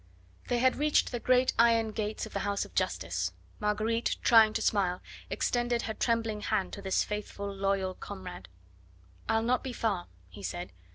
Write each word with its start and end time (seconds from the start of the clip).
They 0.47 0.57
had 0.57 0.77
reached 0.77 1.11
the 1.11 1.19
great 1.19 1.53
iron 1.59 1.91
gates 1.91 2.25
of 2.25 2.33
the 2.33 2.39
house 2.39 2.65
of 2.65 2.73
Justice. 2.73 3.33
Marguerite, 3.59 4.17
trying 4.23 4.51
to 4.53 4.61
smile, 4.63 4.99
extended 5.29 5.83
her 5.83 5.93
trembling 5.93 6.41
hand 6.41 6.73
to 6.73 6.81
this 6.81 7.03
faithful, 7.03 7.53
loyal 7.53 7.93
comrade. 7.93 8.47
"I'll 9.29 9.43
not 9.43 9.63
be 9.63 9.73
far," 9.73 10.07
he 10.27 10.41
said. 10.41 10.71